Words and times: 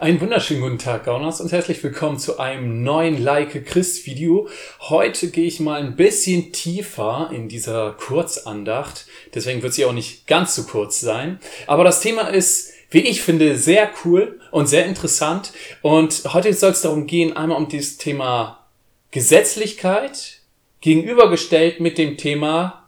Einen 0.00 0.20
wunderschönen 0.20 0.62
guten 0.62 0.78
Tag, 0.78 1.06
Gauners, 1.06 1.40
und 1.40 1.50
herzlich 1.50 1.82
willkommen 1.82 2.20
zu 2.20 2.38
einem 2.38 2.84
neuen 2.84 3.20
Like 3.20 3.66
Christ 3.66 4.06
Video. 4.06 4.48
Heute 4.78 5.28
gehe 5.28 5.48
ich 5.48 5.58
mal 5.58 5.80
ein 5.80 5.96
bisschen 5.96 6.52
tiefer 6.52 7.30
in 7.32 7.48
dieser 7.48 7.96
Kurzandacht. 7.98 9.06
Deswegen 9.34 9.60
wird 9.60 9.74
sie 9.74 9.84
auch 9.84 9.92
nicht 9.92 10.28
ganz 10.28 10.54
so 10.54 10.62
kurz 10.62 11.00
sein. 11.00 11.40
Aber 11.66 11.82
das 11.82 12.00
Thema 12.00 12.28
ist, 12.28 12.74
wie 12.92 13.00
ich 13.00 13.22
finde, 13.22 13.56
sehr 13.56 13.90
cool 14.04 14.38
und 14.52 14.68
sehr 14.68 14.86
interessant. 14.86 15.52
Und 15.82 16.32
heute 16.32 16.54
soll 16.54 16.70
es 16.70 16.82
darum 16.82 17.08
gehen, 17.08 17.36
einmal 17.36 17.58
um 17.58 17.66
dieses 17.66 17.98
Thema 17.98 18.68
Gesetzlichkeit 19.10 20.42
gegenübergestellt 20.80 21.80
mit 21.80 21.98
dem 21.98 22.16
Thema 22.16 22.87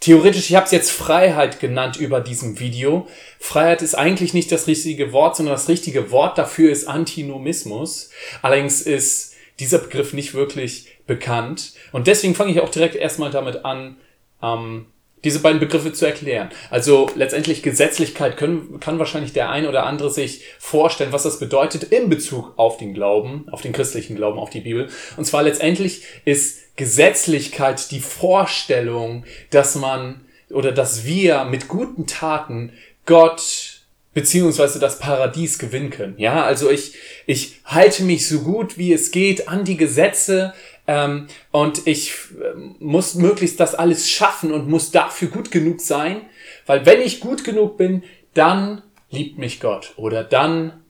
Theoretisch, 0.00 0.50
ich 0.50 0.56
habe 0.56 0.66
es 0.66 0.72
jetzt 0.72 0.90
Freiheit 0.90 1.58
genannt 1.58 1.96
über 1.96 2.20
diesem 2.20 2.60
Video. 2.60 3.08
Freiheit 3.38 3.82
ist 3.82 3.94
eigentlich 3.94 4.34
nicht 4.34 4.52
das 4.52 4.66
richtige 4.66 5.12
Wort, 5.12 5.36
sondern 5.36 5.54
das 5.54 5.68
richtige 5.68 6.10
Wort 6.10 6.38
dafür 6.38 6.70
ist 6.70 6.86
Antinomismus. 6.86 8.10
Allerdings 8.42 8.82
ist 8.82 9.34
dieser 9.58 9.78
Begriff 9.78 10.12
nicht 10.12 10.34
wirklich 10.34 10.98
bekannt. 11.06 11.72
Und 11.92 12.06
deswegen 12.06 12.34
fange 12.34 12.52
ich 12.52 12.60
auch 12.60 12.68
direkt 12.68 12.94
erstmal 12.94 13.30
damit 13.30 13.64
an, 13.64 13.96
ähm, 14.42 14.86
diese 15.24 15.40
beiden 15.40 15.58
Begriffe 15.58 15.92
zu 15.92 16.06
erklären. 16.06 16.50
Also 16.70 17.10
letztendlich 17.16 17.62
Gesetzlichkeit 17.62 18.36
können, 18.36 18.78
kann 18.80 18.98
wahrscheinlich 18.98 19.32
der 19.32 19.50
ein 19.50 19.66
oder 19.66 19.84
andere 19.84 20.10
sich 20.10 20.44
vorstellen, 20.58 21.12
was 21.12 21.24
das 21.24 21.40
bedeutet 21.40 21.84
in 21.84 22.08
Bezug 22.08 22.52
auf 22.56 22.76
den 22.76 22.94
Glauben, 22.94 23.46
auf 23.50 23.60
den 23.60 23.72
christlichen 23.72 24.14
Glauben, 24.14 24.38
auf 24.38 24.50
die 24.50 24.60
Bibel. 24.60 24.88
Und 25.16 25.24
zwar 25.24 25.42
letztendlich 25.42 26.02
ist 26.24 26.65
Gesetzlichkeit 26.76 27.90
die 27.90 28.00
Vorstellung, 28.00 29.24
dass 29.50 29.74
man 29.74 30.20
oder 30.50 30.72
dass 30.72 31.04
wir 31.04 31.44
mit 31.44 31.68
guten 31.68 32.06
Taten 32.06 32.72
Gott 33.04 33.76
beziehungsweise 34.14 34.78
das 34.78 34.98
Paradies 34.98 35.58
gewinnen 35.58 35.90
können. 35.90 36.14
Ja, 36.18 36.44
also 36.44 36.70
ich, 36.70 36.94
ich 37.26 37.60
halte 37.66 38.02
mich 38.02 38.26
so 38.26 38.40
gut 38.40 38.78
wie 38.78 38.92
es 38.92 39.10
geht 39.10 39.48
an 39.48 39.64
die 39.64 39.76
Gesetze 39.76 40.54
ähm, 40.86 41.26
und 41.50 41.86
ich 41.86 42.12
äh, 42.40 42.56
muss 42.78 43.14
möglichst 43.14 43.60
das 43.60 43.74
alles 43.74 44.08
schaffen 44.08 44.52
und 44.52 44.68
muss 44.70 44.90
dafür 44.90 45.28
gut 45.28 45.50
genug 45.50 45.80
sein, 45.80 46.22
weil 46.64 46.86
wenn 46.86 47.02
ich 47.02 47.20
gut 47.20 47.44
genug 47.44 47.76
bin, 47.76 48.04
dann 48.32 48.82
liebt 49.10 49.38
mich 49.38 49.60
Gott 49.60 49.92
oder 49.96 50.24
dann 50.24 50.82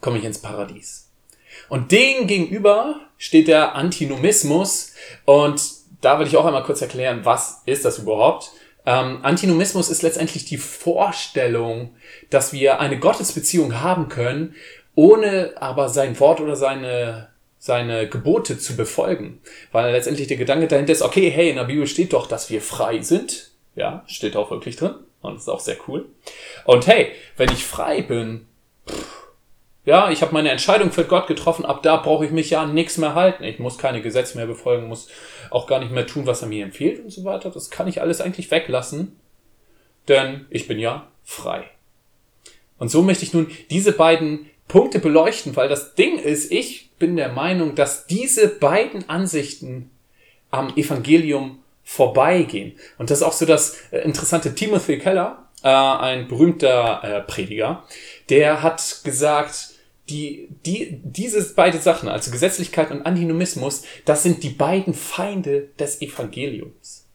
komme 0.00 0.18
ich 0.18 0.24
ins 0.24 0.38
Paradies. 0.38 1.05
Und 1.68 1.92
dem 1.92 2.26
gegenüber 2.26 3.00
steht 3.18 3.48
der 3.48 3.74
Antinomismus. 3.74 4.92
Und 5.24 5.62
da 6.00 6.18
will 6.18 6.26
ich 6.26 6.36
auch 6.36 6.44
einmal 6.44 6.64
kurz 6.64 6.82
erklären, 6.82 7.20
was 7.24 7.62
ist 7.66 7.84
das 7.84 7.98
überhaupt? 7.98 8.52
Ähm, 8.84 9.18
Antinomismus 9.22 9.88
ist 9.88 10.02
letztendlich 10.02 10.44
die 10.44 10.58
Vorstellung, 10.58 11.96
dass 12.30 12.52
wir 12.52 12.80
eine 12.80 12.98
Gottesbeziehung 12.98 13.80
haben 13.80 14.08
können, 14.08 14.54
ohne 14.94 15.54
aber 15.56 15.88
sein 15.88 16.18
Wort 16.20 16.40
oder 16.40 16.56
seine 16.56 17.28
seine 17.58 18.08
Gebote 18.08 18.58
zu 18.58 18.76
befolgen. 18.76 19.40
Weil 19.72 19.92
letztendlich 19.92 20.28
der 20.28 20.36
Gedanke 20.36 20.68
dahinter 20.68 20.92
ist, 20.92 21.02
okay, 21.02 21.30
hey, 21.30 21.50
in 21.50 21.56
der 21.56 21.64
Bibel 21.64 21.86
steht 21.86 22.12
doch, 22.12 22.28
dass 22.28 22.48
wir 22.48 22.62
frei 22.62 23.02
sind. 23.02 23.50
Ja, 23.74 24.04
steht 24.06 24.36
auch 24.36 24.50
wirklich 24.50 24.76
drin. 24.76 24.94
Und 25.20 25.36
ist 25.36 25.48
auch 25.48 25.60
sehr 25.60 25.76
cool. 25.88 26.06
Und 26.64 26.86
hey, 26.86 27.12
wenn 27.36 27.50
ich 27.50 27.64
frei 27.64 28.02
bin, 28.02 28.46
pff, 28.88 29.15
ja, 29.86 30.10
ich 30.10 30.20
habe 30.20 30.34
meine 30.34 30.50
Entscheidung 30.50 30.90
für 30.90 31.04
Gott 31.04 31.28
getroffen, 31.28 31.64
ab 31.64 31.82
da 31.82 31.96
brauche 31.96 32.26
ich 32.26 32.32
mich 32.32 32.50
ja 32.50 32.62
an 32.62 32.74
nichts 32.74 32.98
mehr 32.98 33.14
halten. 33.14 33.44
Ich 33.44 33.60
muss 33.60 33.78
keine 33.78 34.02
Gesetze 34.02 34.36
mehr 34.36 34.46
befolgen, 34.46 34.88
muss 34.88 35.08
auch 35.50 35.68
gar 35.68 35.78
nicht 35.78 35.92
mehr 35.92 36.06
tun, 36.06 36.26
was 36.26 36.42
er 36.42 36.48
mir 36.48 36.64
empfiehlt 36.64 37.02
und 37.02 37.10
so 37.10 37.24
weiter. 37.24 37.50
Das 37.50 37.70
kann 37.70 37.86
ich 37.86 38.00
alles 38.02 38.20
eigentlich 38.20 38.50
weglassen, 38.50 39.16
denn 40.08 40.44
ich 40.50 40.66
bin 40.66 40.80
ja 40.80 41.06
frei. 41.24 41.64
Und 42.78 42.90
so 42.90 43.02
möchte 43.02 43.24
ich 43.24 43.32
nun 43.32 43.50
diese 43.70 43.92
beiden 43.92 44.50
Punkte 44.66 44.98
beleuchten, 44.98 45.54
weil 45.54 45.68
das 45.68 45.94
Ding 45.94 46.18
ist, 46.18 46.50
ich 46.50 46.90
bin 46.98 47.16
der 47.16 47.28
Meinung, 47.28 47.76
dass 47.76 48.08
diese 48.08 48.48
beiden 48.48 49.08
Ansichten 49.08 49.90
am 50.50 50.76
Evangelium 50.76 51.60
vorbeigehen. 51.84 52.76
Und 52.98 53.10
das 53.10 53.18
ist 53.18 53.24
auch 53.24 53.32
so 53.32 53.46
das 53.46 53.76
äh, 53.92 53.98
interessante 53.98 54.52
Timothy 54.56 54.98
Keller, 54.98 55.46
äh, 55.62 55.68
ein 55.68 56.26
berühmter 56.26 57.04
äh, 57.04 57.20
Prediger, 57.20 57.84
der 58.28 58.64
hat 58.64 59.02
gesagt, 59.04 59.75
die, 60.08 60.48
die, 60.64 61.00
diese 61.02 61.42
beide 61.54 61.78
Sachen, 61.78 62.08
also 62.08 62.30
Gesetzlichkeit 62.30 62.90
und 62.90 63.02
Antinomismus, 63.02 63.82
das 64.04 64.22
sind 64.22 64.42
die 64.42 64.50
beiden 64.50 64.94
Feinde 64.94 65.68
des 65.78 66.00
Evangeliums. 66.00 67.06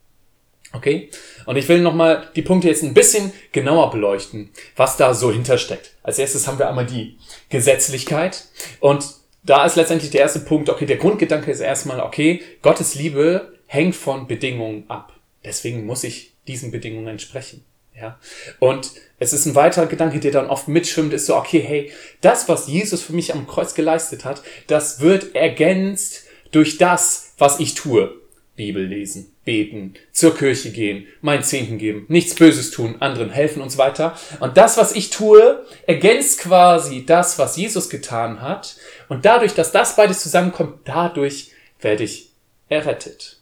Okay? 0.73 1.09
Und 1.45 1.57
ich 1.57 1.67
will 1.67 1.81
nochmal 1.81 2.29
die 2.35 2.41
Punkte 2.41 2.67
jetzt 2.67 2.83
ein 2.83 2.93
bisschen 2.93 3.31
genauer 3.51 3.91
beleuchten, 3.91 4.51
was 4.75 4.97
da 4.97 5.13
so 5.13 5.31
hintersteckt. 5.31 5.91
Als 6.03 6.19
erstes 6.19 6.47
haben 6.47 6.59
wir 6.59 6.69
einmal 6.69 6.85
die 6.85 7.17
Gesetzlichkeit. 7.49 8.45
Und 8.79 9.05
da 9.43 9.65
ist 9.65 9.75
letztendlich 9.75 10.11
der 10.11 10.21
erste 10.21 10.39
Punkt, 10.39 10.69
okay, 10.69 10.85
der 10.85 10.97
Grundgedanke 10.97 11.51
ist 11.51 11.59
erstmal, 11.59 11.99
okay, 11.99 12.41
Gottes 12.61 12.95
Liebe 12.95 13.57
hängt 13.65 13.95
von 13.95 14.27
Bedingungen 14.27 14.85
ab. 14.89 15.13
Deswegen 15.43 15.85
muss 15.85 16.03
ich 16.03 16.33
diesen 16.47 16.71
Bedingungen 16.71 17.07
entsprechen. 17.07 17.65
Ja. 17.95 18.19
Und 18.59 18.91
es 19.19 19.33
ist 19.33 19.45
ein 19.45 19.55
weiterer 19.55 19.85
Gedanke, 19.85 20.19
der 20.19 20.31
dann 20.31 20.49
oft 20.49 20.67
mitschwimmt, 20.67 21.13
ist 21.13 21.27
so, 21.27 21.35
okay, 21.35 21.59
hey, 21.59 21.91
das, 22.21 22.49
was 22.49 22.67
Jesus 22.67 23.01
für 23.01 23.13
mich 23.13 23.33
am 23.33 23.47
Kreuz 23.47 23.75
geleistet 23.75 24.25
hat, 24.25 24.41
das 24.67 24.99
wird 25.01 25.35
ergänzt 25.35 26.23
durch 26.51 26.77
das, 26.77 27.33
was 27.37 27.59
ich 27.59 27.75
tue. 27.75 28.21
Bibel 28.55 28.85
lesen, 28.85 29.33
beten, 29.45 29.93
zur 30.11 30.35
Kirche 30.35 30.71
gehen, 30.71 31.07
mein 31.21 31.43
Zehnten 31.43 31.77
geben, 31.77 32.05
nichts 32.09 32.35
Böses 32.35 32.69
tun, 32.69 32.97
anderen 32.99 33.29
helfen 33.29 33.61
und 33.61 33.71
so 33.71 33.77
weiter. 33.77 34.15
Und 34.39 34.57
das, 34.57 34.77
was 34.77 34.93
ich 34.93 35.09
tue, 35.09 35.65
ergänzt 35.87 36.39
quasi 36.41 37.05
das, 37.05 37.39
was 37.39 37.57
Jesus 37.57 37.89
getan 37.89 38.41
hat. 38.41 38.75
Und 39.09 39.25
dadurch, 39.25 39.53
dass 39.53 39.71
das 39.71 39.95
beides 39.95 40.21
zusammenkommt, 40.21 40.79
dadurch 40.85 41.51
werde 41.79 42.03
ich 42.03 42.31
errettet. 42.69 43.39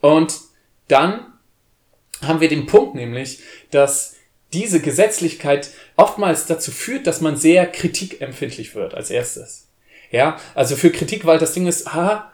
Und 0.00 0.34
dann 0.88 1.33
haben 2.26 2.40
wir 2.40 2.48
den 2.48 2.66
Punkt 2.66 2.94
nämlich, 2.94 3.40
dass 3.70 4.16
diese 4.52 4.80
Gesetzlichkeit 4.80 5.70
oftmals 5.96 6.46
dazu 6.46 6.70
führt, 6.70 7.06
dass 7.06 7.20
man 7.20 7.36
sehr 7.36 7.66
kritikempfindlich 7.66 8.74
wird 8.74 8.94
als 8.94 9.10
erstes. 9.10 9.68
Ja, 10.10 10.36
also 10.54 10.76
für 10.76 10.90
Kritik, 10.90 11.26
weil 11.26 11.38
das 11.38 11.54
Ding 11.54 11.66
ist, 11.66 11.88
ah, 11.88 12.32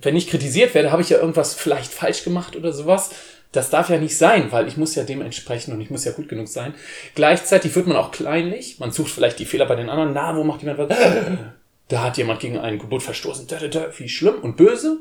wenn 0.00 0.16
ich 0.16 0.28
kritisiert 0.28 0.74
werde, 0.74 0.90
habe 0.90 1.02
ich 1.02 1.10
ja 1.10 1.18
irgendwas 1.18 1.54
vielleicht 1.54 1.92
falsch 1.92 2.24
gemacht 2.24 2.56
oder 2.56 2.72
sowas. 2.72 3.10
Das 3.52 3.68
darf 3.68 3.90
ja 3.90 3.98
nicht 3.98 4.16
sein, 4.16 4.52
weil 4.52 4.68
ich 4.68 4.76
muss 4.76 4.94
ja 4.94 5.02
dementsprechend 5.02 5.74
und 5.74 5.80
ich 5.80 5.90
muss 5.90 6.04
ja 6.04 6.12
gut 6.12 6.28
genug 6.28 6.48
sein. 6.48 6.72
Gleichzeitig 7.14 7.74
wird 7.74 7.88
man 7.88 7.96
auch 7.96 8.12
kleinlich. 8.12 8.78
Man 8.78 8.92
sucht 8.92 9.10
vielleicht 9.10 9.38
die 9.38 9.44
Fehler 9.44 9.66
bei 9.66 9.74
den 9.74 9.90
anderen. 9.90 10.12
Na, 10.12 10.36
wo 10.36 10.44
macht 10.44 10.62
jemand 10.62 10.78
was? 10.78 10.96
Da 11.88 12.04
hat 12.04 12.16
jemand 12.16 12.38
gegen 12.38 12.56
ein 12.56 12.78
Gebot 12.78 13.02
verstoßen. 13.02 13.48
Wie 13.96 14.08
schlimm 14.08 14.36
und 14.40 14.56
böse. 14.56 14.98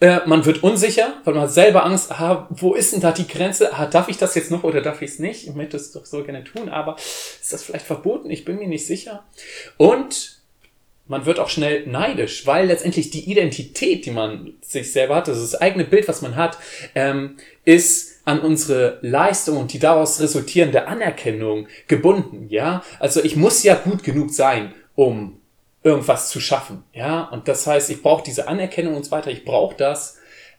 Äh, 0.00 0.20
man 0.26 0.46
wird 0.46 0.62
unsicher, 0.62 1.14
weil 1.24 1.34
man 1.34 1.42
hat 1.44 1.52
selber 1.52 1.84
Angst, 1.84 2.10
aha, 2.10 2.48
wo 2.50 2.74
ist 2.74 2.92
denn 2.92 3.00
da 3.00 3.12
die 3.12 3.28
Grenze? 3.28 3.72
Aha, 3.72 3.86
darf 3.86 4.08
ich 4.08 4.16
das 4.16 4.34
jetzt 4.34 4.50
noch 4.50 4.64
oder 4.64 4.80
darf 4.80 5.02
ich 5.02 5.10
es 5.10 5.18
nicht? 5.18 5.46
Ich 5.46 5.54
möchte 5.54 5.76
es 5.76 5.92
doch 5.92 6.06
so 6.06 6.24
gerne 6.24 6.42
tun, 6.42 6.70
aber 6.70 6.96
ist 6.96 7.52
das 7.52 7.62
vielleicht 7.62 7.86
verboten? 7.86 8.30
Ich 8.30 8.46
bin 8.46 8.58
mir 8.58 8.68
nicht 8.68 8.86
sicher. 8.86 9.24
Und 9.76 10.40
man 11.06 11.26
wird 11.26 11.38
auch 11.38 11.48
schnell 11.48 11.86
neidisch, 11.86 12.46
weil 12.46 12.68
letztendlich 12.68 13.10
die 13.10 13.30
Identität, 13.30 14.06
die 14.06 14.12
man 14.12 14.54
sich 14.62 14.92
selber 14.92 15.16
hat, 15.16 15.28
also 15.28 15.40
das 15.42 15.60
eigene 15.60 15.84
Bild, 15.84 16.08
was 16.08 16.22
man 16.22 16.36
hat, 16.36 16.56
ähm, 16.94 17.36
ist 17.64 18.20
an 18.24 18.40
unsere 18.40 19.00
Leistung 19.02 19.56
und 19.56 19.72
die 19.72 19.80
daraus 19.80 20.20
resultierende 20.20 20.86
Anerkennung 20.86 21.66
gebunden, 21.88 22.46
ja? 22.48 22.84
Also 23.00 23.22
ich 23.24 23.34
muss 23.34 23.64
ja 23.64 23.74
gut 23.74 24.04
genug 24.04 24.30
sein, 24.30 24.72
um 24.94 25.39
irgendwas 25.82 26.28
zu 26.28 26.40
schaffen. 26.40 26.84
Ja, 26.92 27.24
und 27.24 27.48
das 27.48 27.66
heißt, 27.66 27.90
ich 27.90 28.02
brauche 28.02 28.22
diese 28.22 28.48
Anerkennung 28.48 28.96
und 28.96 29.04
so 29.04 29.10
weiter, 29.10 29.30
ich 29.30 29.44
brauche 29.44 29.76
das. 29.76 30.18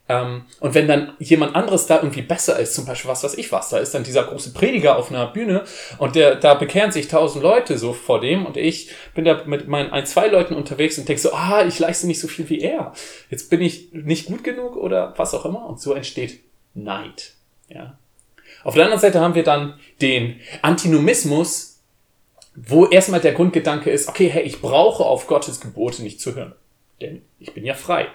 Ähm, 0.10 0.46
und 0.60 0.74
wenn 0.74 0.88
dann 0.88 1.14
jemand 1.20 1.56
anderes 1.56 1.86
da 1.86 1.98
irgendwie 1.98 2.24
besser 2.24 2.60
ist, 2.60 2.74
zum 2.74 2.86
Beispiel 2.86 3.10
was 3.10 3.24
was 3.24 3.38
ich 3.38 3.52
was, 3.52 3.70
da 3.70 3.78
ist 3.78 3.94
dann 3.94 4.04
dieser 4.04 4.24
große 4.24 4.52
Prediger 4.52 4.98
auf 4.98 5.12
einer 5.12 5.28
Bühne 5.28 5.64
und 6.00 6.16
der, 6.16 6.36
da 6.36 6.56
bekehren 6.56 6.92
sich 6.92 7.08
tausend 7.08 7.44
Leute 7.44 7.78
so 7.78 7.94
vor 7.94 8.20
dem 8.20 8.46
und 8.46 8.58
ich 8.58 8.90
bin 9.14 9.26
da 9.26 9.44
mit 9.46 9.68
meinen 9.68 9.92
ein, 9.92 10.06
zwei 10.06 10.28
Leuten 10.28 10.56
unterwegs 10.56 10.98
und 10.98 11.08
denke 11.08 11.22
so, 11.22 11.34
ah, 11.34 11.64
ich 11.66 11.78
leiste 11.78 12.08
nicht 12.08 12.20
so 12.20 12.28
viel 12.28 12.50
wie 12.50 12.62
er. 12.62 12.94
Jetzt 13.30 13.50
bin 13.50 13.62
ich 13.62 13.94
nicht 13.94 14.26
gut 14.26 14.44
genug 14.44 14.76
oder 14.76 15.14
was 15.18 15.36
auch 15.36 15.46
immer 15.46 15.66
und 15.68 15.80
so 15.80 15.94
entsteht 15.94 16.40
Neid. 16.74 17.34
Ja. 17.68 17.98
Auf 18.64 18.74
der 18.74 18.84
anderen 18.84 19.02
Seite 19.02 19.20
haben 19.20 19.36
wir 19.36 19.44
dann 19.44 19.80
den 20.02 20.40
Antinomismus, 20.62 21.71
wo 22.56 22.86
erstmal 22.86 23.22
der 23.22 23.34
Grundgedanke 23.34 23.90
ist, 23.90 24.10
okay, 24.10 24.30
hey, 24.30 24.44
ich 24.44 24.62
brauche 24.62 25.04
auf 25.04 25.28
Gottes 25.28 25.62
Gebote 25.62 26.04
nicht 26.04 26.20
zu 26.20 26.36
hören, 26.36 26.54
denn 27.00 27.22
ich 27.40 27.54
bin 27.54 27.66
ja 27.66 27.74
frei. 27.74 28.08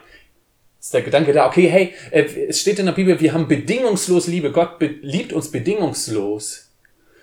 Ist 0.78 0.94
der 0.94 1.02
Gedanke 1.02 1.32
da, 1.32 1.46
okay, 1.46 1.68
hey, 1.68 1.94
äh, 2.10 2.22
es 2.48 2.60
steht 2.60 2.78
in 2.78 2.86
der 2.86 2.92
Bibel, 2.92 3.18
wir 3.20 3.32
haben 3.32 3.48
bedingungslos 3.48 4.26
Liebe, 4.26 4.52
Gott 4.52 4.76
liebt 4.80 5.32
uns 5.32 5.50
bedingungslos. 5.50 6.70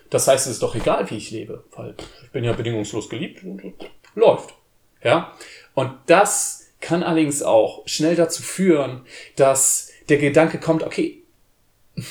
Das 0.10 0.28
heißt, 0.28 0.48
es 0.48 0.54
ist 0.54 0.64
doch 0.64 0.76
egal, 0.76 1.10
wie 1.10 1.18
ich 1.18 1.32
lebe, 1.32 1.64
weil 1.76 1.96
ich 2.24 2.32
bin 2.32 2.44
ja 2.44 2.54
bedingungslos 2.54 3.10
geliebt 3.10 3.44
und 3.44 3.62
läuft. 4.16 4.54
Ja? 5.04 5.34
Und 5.74 5.92
das 6.08 6.72
kann 6.82 7.04
allerdings 7.04 7.42
auch 7.42 7.88
schnell 7.88 8.16
dazu 8.16 8.44
führen, 8.44 9.06
dass 9.36 9.92
der 10.10 10.18
Gedanke 10.18 10.60
kommt, 10.60 10.84
okay, 10.84 11.24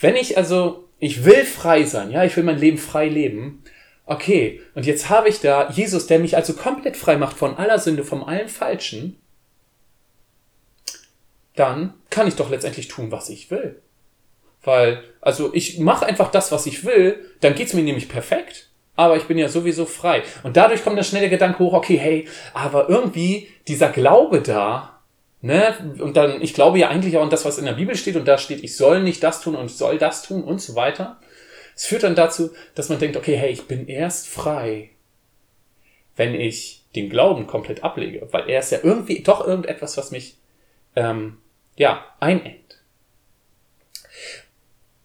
wenn 0.00 0.16
ich 0.16 0.36
also, 0.36 0.84
ich 0.98 1.24
will 1.24 1.44
frei 1.44 1.84
sein, 1.84 2.10
ja, 2.10 2.24
ich 2.24 2.36
will 2.36 2.44
mein 2.44 2.58
Leben 2.58 2.78
frei 2.78 3.08
leben, 3.08 3.62
okay, 4.08 4.60
und 4.74 4.86
jetzt 4.86 5.10
habe 5.10 5.28
ich 5.28 5.40
da 5.40 5.70
Jesus, 5.70 6.06
der 6.06 6.18
mich 6.18 6.34
also 6.34 6.54
komplett 6.54 6.96
frei 6.96 7.16
macht 7.16 7.36
von 7.36 7.56
aller 7.56 7.78
Sünde, 7.78 8.04
von 8.04 8.22
allen 8.24 8.48
Falschen, 8.48 9.20
dann 11.54 11.94
kann 12.10 12.26
ich 12.26 12.34
doch 12.34 12.50
letztendlich 12.50 12.88
tun, 12.88 13.12
was 13.12 13.28
ich 13.28 13.50
will. 13.50 13.80
Weil, 14.64 15.02
also 15.20 15.52
ich 15.52 15.78
mache 15.78 16.06
einfach 16.06 16.30
das, 16.30 16.50
was 16.52 16.66
ich 16.66 16.84
will, 16.84 17.24
dann 17.40 17.54
geht's 17.54 17.74
mir 17.74 17.82
nämlich 17.82 18.08
perfekt, 18.08 18.70
aber 18.96 19.16
ich 19.16 19.24
bin 19.24 19.36
ja 19.36 19.48
sowieso 19.48 19.84
frei. 19.84 20.22
Und 20.42 20.56
dadurch 20.56 20.82
kommt 20.82 20.96
der 20.96 21.04
schnelle 21.04 21.28
Gedanke 21.28 21.58
hoch, 21.58 21.74
okay, 21.74 21.98
hey, 21.98 22.28
aber 22.54 22.88
irgendwie 22.88 23.48
dieser 23.68 23.90
Glaube 23.90 24.40
da, 24.40 25.00
ne, 25.42 25.74
und 25.98 26.16
dann, 26.16 26.40
ich 26.40 26.54
glaube 26.54 26.78
ja 26.78 26.88
eigentlich 26.88 27.16
auch 27.18 27.22
an 27.22 27.30
das, 27.30 27.44
was 27.44 27.58
in 27.58 27.66
der 27.66 27.74
Bibel 27.74 27.94
steht, 27.94 28.16
und 28.16 28.26
da 28.26 28.38
steht, 28.38 28.64
ich 28.64 28.76
soll 28.76 29.02
nicht 29.02 29.22
das 29.22 29.42
tun 29.42 29.54
und 29.54 29.70
soll 29.70 29.98
das 29.98 30.22
tun 30.22 30.42
und 30.42 30.62
so 30.62 30.74
weiter. 30.74 31.18
Es 31.78 31.86
führt 31.86 32.02
dann 32.02 32.16
dazu, 32.16 32.50
dass 32.74 32.88
man 32.88 32.98
denkt, 32.98 33.16
okay, 33.16 33.36
hey, 33.36 33.52
ich 33.52 33.68
bin 33.68 33.86
erst 33.86 34.26
frei, 34.26 34.90
wenn 36.16 36.34
ich 36.34 36.82
den 36.96 37.08
Glauben 37.08 37.46
komplett 37.46 37.84
ablege, 37.84 38.26
weil 38.32 38.50
er 38.50 38.58
ist 38.58 38.72
ja 38.72 38.80
irgendwie 38.82 39.22
doch 39.22 39.46
irgendetwas, 39.46 39.96
was 39.96 40.10
mich 40.10 40.38
ähm, 40.96 41.38
ja 41.76 42.04
einengt. 42.18 42.82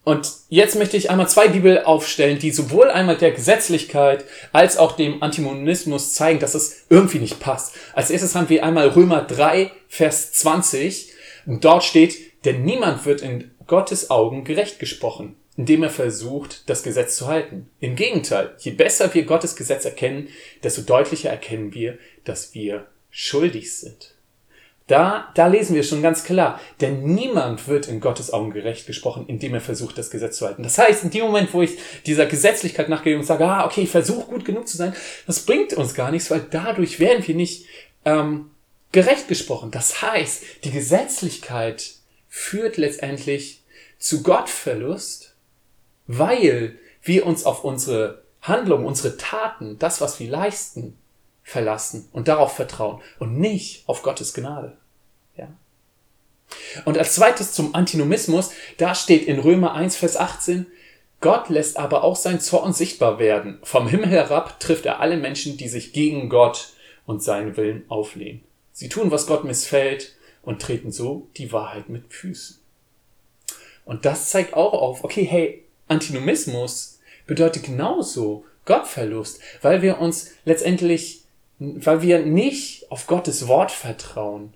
Und 0.03 0.27
jetzt 0.49 0.75
möchte 0.75 0.97
ich 0.97 1.11
einmal 1.11 1.29
zwei 1.29 1.47
Bibel 1.47 1.83
aufstellen, 1.83 2.39
die 2.39 2.49
sowohl 2.49 2.89
einmal 2.89 3.17
der 3.17 3.33
Gesetzlichkeit 3.33 4.25
als 4.51 4.77
auch 4.77 4.93
dem 4.93 5.21
Antimonismus 5.21 6.15
zeigen, 6.15 6.39
dass 6.39 6.55
es 6.55 6.87
irgendwie 6.89 7.19
nicht 7.19 7.39
passt. 7.39 7.75
Als 7.93 8.09
erstes 8.09 8.33
haben 8.33 8.49
wir 8.49 8.65
einmal 8.65 8.87
Römer 8.87 9.21
3, 9.21 9.71
Vers 9.89 10.33
20. 10.33 11.13
Und 11.45 11.63
dort 11.63 11.83
steht, 11.83 12.17
denn 12.45 12.65
niemand 12.65 13.05
wird 13.05 13.21
in 13.21 13.51
Gottes 13.67 14.09
Augen 14.09 14.43
gerecht 14.43 14.79
gesprochen 14.79 15.35
indem 15.55 15.83
er 15.83 15.89
versucht, 15.89 16.69
das 16.69 16.83
Gesetz 16.83 17.15
zu 17.15 17.27
halten. 17.27 17.69
Im 17.79 17.95
Gegenteil, 17.95 18.55
je 18.59 18.71
besser 18.71 19.13
wir 19.13 19.23
Gottes 19.23 19.55
Gesetz 19.55 19.85
erkennen, 19.85 20.29
desto 20.63 20.81
deutlicher 20.81 21.29
erkennen 21.29 21.73
wir, 21.73 21.97
dass 22.23 22.53
wir 22.53 22.87
schuldig 23.11 23.75
sind. 23.75 24.15
Da, 24.87 25.31
da 25.35 25.47
lesen 25.47 25.75
wir 25.75 25.83
schon 25.83 26.01
ganz 26.01 26.25
klar, 26.25 26.59
denn 26.81 27.03
niemand 27.13 27.69
wird 27.69 27.87
in 27.87 28.01
Gottes 28.01 28.33
Augen 28.33 28.51
gerecht 28.51 28.85
gesprochen, 28.85 29.25
indem 29.27 29.53
er 29.53 29.61
versucht, 29.61 29.97
das 29.97 30.09
Gesetz 30.09 30.37
zu 30.37 30.45
halten. 30.45 30.63
Das 30.63 30.77
heißt, 30.77 31.05
in 31.05 31.09
dem 31.09 31.23
Moment, 31.23 31.53
wo 31.53 31.61
ich 31.61 31.77
dieser 32.05 32.25
Gesetzlichkeit 32.25 32.89
nachgehe 32.89 33.15
und 33.15 33.23
sage, 33.23 33.45
ah, 33.45 33.65
okay, 33.65 33.81
ich 33.81 33.89
versuche 33.89 34.25
gut 34.25 34.43
genug 34.43 34.67
zu 34.67 34.75
sein, 34.75 34.93
das 35.25 35.45
bringt 35.45 35.73
uns 35.73 35.93
gar 35.93 36.11
nichts, 36.11 36.29
weil 36.31 36.45
dadurch 36.51 36.99
werden 36.99 37.25
wir 37.25 37.35
nicht 37.35 37.65
ähm, 38.03 38.49
gerecht 38.91 39.29
gesprochen. 39.29 39.71
Das 39.71 40.01
heißt, 40.01 40.43
die 40.65 40.71
Gesetzlichkeit 40.71 41.93
führt 42.27 42.75
letztendlich 42.75 43.61
zu 43.99 44.21
Gottverlust 44.21 45.32
weil 46.07 46.77
wir 47.01 47.25
uns 47.25 47.45
auf 47.45 47.63
unsere 47.63 48.23
Handlungen, 48.41 48.85
unsere 48.85 49.17
Taten, 49.17 49.79
das, 49.79 50.01
was 50.01 50.19
wir 50.19 50.29
leisten, 50.29 50.97
verlassen 51.43 52.07
und 52.11 52.27
darauf 52.27 52.55
vertrauen 52.55 53.01
und 53.19 53.39
nicht 53.39 53.87
auf 53.87 54.01
Gottes 54.01 54.33
Gnade. 54.33 54.77
Ja? 55.37 55.49
Und 56.85 56.97
als 56.97 57.15
zweites 57.15 57.53
zum 57.53 57.75
Antinomismus, 57.75 58.51
da 58.77 58.95
steht 58.95 59.25
in 59.27 59.39
Römer 59.39 59.73
1, 59.73 59.95
Vers 59.95 60.17
18, 60.17 60.65
Gott 61.21 61.49
lässt 61.49 61.77
aber 61.77 62.03
auch 62.03 62.17
sein 62.17 62.41
Zorn 62.41 62.73
sichtbar 62.73 63.17
werden. 63.17 63.59
Vom 63.63 63.87
Himmel 63.87 64.09
herab 64.09 64.59
trifft 64.59 64.85
er 64.85 64.99
alle 64.99 65.15
Menschen, 65.17 65.55
die 65.55 65.69
sich 65.69 65.93
gegen 65.93 66.27
Gott 66.29 66.73
und 67.05 67.23
seinen 67.23 67.55
Willen 67.55 67.85
auflehnen. 67.89 68.43
Sie 68.73 68.89
tun, 68.89 69.11
was 69.11 69.27
Gott 69.27 69.43
missfällt 69.45 70.15
und 70.41 70.61
treten 70.61 70.91
so 70.91 71.29
die 71.37 71.51
Wahrheit 71.51 71.87
mit 71.87 72.13
Füßen. 72.13 72.59
Und 73.85 74.05
das 74.05 74.29
zeigt 74.29 74.53
auch 74.53 74.73
auf, 74.73 75.03
okay, 75.03 75.25
hey, 75.25 75.62
Antinomismus 75.87 76.99
bedeutet 77.27 77.63
genauso 77.63 78.45
Gottverlust, 78.65 79.39
weil 79.61 79.81
wir 79.81 79.99
uns 79.99 80.31
letztendlich, 80.45 81.23
weil 81.59 82.01
wir 82.01 82.25
nicht 82.25 82.91
auf 82.91 83.07
Gottes 83.07 83.47
Wort 83.47 83.71
vertrauen 83.71 84.53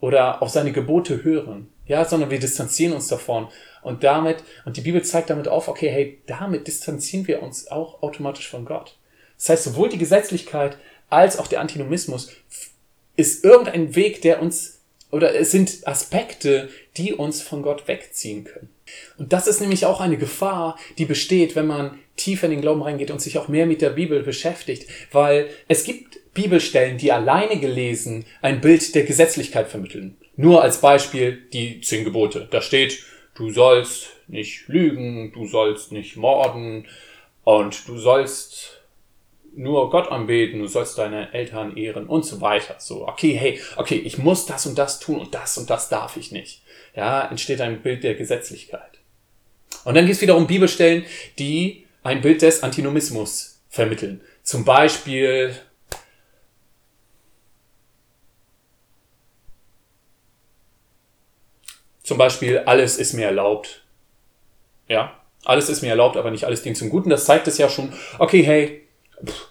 oder 0.00 0.42
auf 0.42 0.50
seine 0.50 0.72
Gebote 0.72 1.24
hören, 1.24 1.68
ja, 1.86 2.04
sondern 2.04 2.30
wir 2.30 2.38
distanzieren 2.38 2.94
uns 2.94 3.08
davon 3.08 3.48
und 3.82 4.04
damit, 4.04 4.42
und 4.64 4.76
die 4.76 4.82
Bibel 4.82 5.02
zeigt 5.02 5.30
damit 5.30 5.48
auf, 5.48 5.68
okay, 5.68 5.88
hey, 5.88 6.20
damit 6.26 6.66
distanzieren 6.66 7.26
wir 7.26 7.42
uns 7.42 7.68
auch 7.68 8.02
automatisch 8.02 8.48
von 8.48 8.64
Gott. 8.64 8.96
Das 9.36 9.48
heißt, 9.48 9.64
sowohl 9.64 9.88
die 9.88 9.98
Gesetzlichkeit 9.98 10.76
als 11.08 11.38
auch 11.38 11.46
der 11.46 11.60
Antinomismus 11.60 12.32
ist 13.16 13.44
irgendein 13.44 13.94
Weg, 13.94 14.22
der 14.22 14.42
uns, 14.42 14.80
oder 15.10 15.34
es 15.34 15.50
sind 15.50 15.86
Aspekte, 15.86 16.68
die 16.96 17.14
uns 17.14 17.42
von 17.42 17.62
Gott 17.62 17.86
wegziehen 17.88 18.44
können. 18.44 18.70
Und 19.18 19.32
das 19.32 19.46
ist 19.46 19.60
nämlich 19.60 19.86
auch 19.86 20.00
eine 20.00 20.16
Gefahr, 20.16 20.78
die 20.98 21.04
besteht, 21.04 21.56
wenn 21.56 21.66
man 21.66 21.98
tiefer 22.16 22.46
in 22.46 22.52
den 22.52 22.60
Glauben 22.60 22.82
reingeht 22.82 23.10
und 23.10 23.20
sich 23.20 23.38
auch 23.38 23.48
mehr 23.48 23.66
mit 23.66 23.82
der 23.82 23.90
Bibel 23.90 24.22
beschäftigt, 24.22 24.86
weil 25.12 25.48
es 25.68 25.84
gibt 25.84 26.18
Bibelstellen, 26.34 26.98
die 26.98 27.12
alleine 27.12 27.58
gelesen 27.58 28.24
ein 28.42 28.60
Bild 28.60 28.94
der 28.94 29.04
Gesetzlichkeit 29.04 29.68
vermitteln. 29.68 30.16
Nur 30.36 30.62
als 30.62 30.80
Beispiel 30.80 31.42
die 31.52 31.80
zehn 31.80 32.04
Gebote. 32.04 32.46
Da 32.50 32.60
steht, 32.60 33.02
du 33.34 33.50
sollst 33.50 34.08
nicht 34.28 34.68
lügen, 34.68 35.32
du 35.32 35.46
sollst 35.46 35.92
nicht 35.92 36.16
morden 36.16 36.86
und 37.44 37.88
du 37.88 37.96
sollst 37.98 38.82
nur 39.54 39.88
Gott 39.88 40.12
anbeten, 40.12 40.60
du 40.60 40.66
sollst 40.66 40.98
deine 40.98 41.32
Eltern 41.32 41.78
ehren 41.78 42.06
und 42.06 42.26
so 42.26 42.42
weiter. 42.42 42.76
So, 42.78 43.08
okay, 43.08 43.32
hey, 43.32 43.58
okay, 43.76 43.96
ich 43.96 44.18
muss 44.18 44.44
das 44.44 44.66
und 44.66 44.76
das 44.76 45.00
tun 45.00 45.18
und 45.20 45.34
das 45.34 45.56
und 45.56 45.70
das 45.70 45.88
darf 45.88 46.18
ich 46.18 46.32
nicht 46.32 46.62
ja, 46.96 47.28
entsteht 47.28 47.60
ein 47.60 47.82
Bild 47.82 48.02
der 48.02 48.14
Gesetzlichkeit. 48.14 48.98
Und 49.84 49.94
dann 49.94 50.06
gibt 50.06 50.16
es 50.16 50.22
wiederum 50.22 50.46
Bibelstellen, 50.46 51.04
die 51.38 51.86
ein 52.02 52.20
Bild 52.20 52.42
des 52.42 52.62
Antinomismus 52.62 53.60
vermitteln. 53.68 54.20
Zum 54.42 54.64
Beispiel 54.64 55.54
Zum 62.02 62.18
Beispiel, 62.18 62.58
alles 62.58 62.98
ist 62.98 63.14
mir 63.14 63.26
erlaubt. 63.26 63.82
Ja, 64.86 65.20
alles 65.44 65.68
ist 65.68 65.82
mir 65.82 65.88
erlaubt, 65.88 66.16
aber 66.16 66.30
nicht 66.30 66.44
alles 66.44 66.62
dient 66.62 66.76
zum 66.76 66.88
Guten. 66.88 67.10
Das 67.10 67.24
zeigt 67.24 67.48
es 67.48 67.58
ja 67.58 67.68
schon. 67.68 67.92
Okay, 68.20 68.44
hey, 68.44 68.86